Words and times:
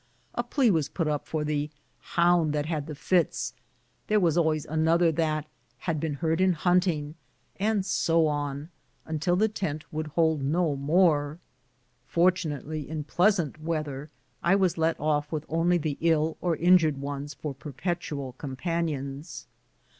A 0.33 0.41
plea 0.41 0.71
was 0.71 0.89
put 0.89 1.07
up 1.07 1.27
for 1.27 1.43
"the 1.43 1.69
hound 1.99 2.53
that 2.53 2.65
had 2.65 2.87
flts;" 2.87 3.53
there 4.07 4.19
was 4.19 4.35
always 4.35 4.65
another 4.65 5.11
that 5.11 5.45
"had 5.77 5.99
been 5.99 6.15
hurt 6.15 6.41
in 6.41 6.53
hunting;" 6.53 7.13
and 7.59 7.85
so 7.85 8.25
on 8.25 8.69
until 9.05 9.35
the 9.35 9.47
tent 9.47 9.85
would 9.93 10.07
hold 10.07 10.41
no 10.41 10.75
more. 10.75 11.37
Fortunately, 12.07 12.89
in 12.89 13.03
pleasant 13.03 13.61
weather, 13.61 14.09
I 14.41 14.55
was 14.55 14.75
let 14.75 14.99
off 14.99 15.31
with 15.31 15.45
only 15.47 15.77
the 15.77 15.99
ill 16.01 16.35
or 16.41 16.55
injured 16.55 16.97
ones 16.99 17.35
for 17.35 17.53
perpetual 17.53 18.31
companions. 18.33 19.45